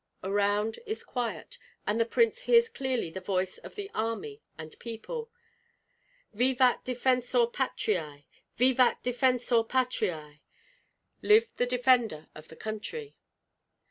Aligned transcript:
Around 0.23 0.79
is 0.87 1.03
quiet, 1.03 1.59
and 1.85 1.99
the 2.01 2.07
prince 2.07 2.39
hears 2.39 2.69
clearly 2.69 3.11
the 3.11 3.19
voice 3.21 3.59
of 3.59 3.75
the 3.75 3.91
army 3.93 4.41
and 4.57 4.79
people, 4.79 5.29
"Vivat 6.33 6.83
defensor 6.83 7.45
patriae! 7.53 8.25
vivat 8.57 9.03
defensor 9.03 9.63
patriae! 9.69 10.39
(Live 11.21 11.51
the 11.57 11.67
defender 11.67 12.29
of 12.33 12.47
the 12.47 12.55
country!)" 12.55 13.15